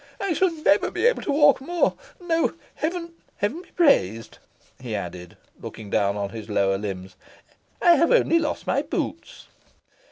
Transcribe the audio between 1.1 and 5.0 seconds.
to walk more. No, Heaven be praised!" he